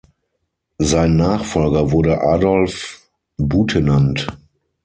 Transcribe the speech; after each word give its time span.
Sein 0.79 1.15
Nachfolger 1.15 1.91
wurde 1.91 2.21
Adolf 2.21 3.07
Butenandt. 3.37 4.25